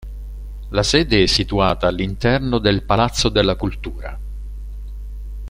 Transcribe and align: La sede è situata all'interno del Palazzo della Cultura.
La 0.69 0.81
sede 0.81 1.21
è 1.21 1.25
situata 1.27 1.85
all'interno 1.87 2.57
del 2.57 2.81
Palazzo 2.81 3.29
della 3.29 3.53
Cultura. 3.55 4.19